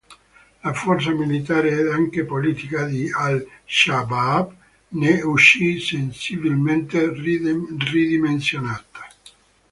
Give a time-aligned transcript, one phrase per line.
[0.63, 4.51] La forza militare ed anche politica di Al-Shabaab
[4.93, 9.07] ne uscì sensibilmente ridimensionata.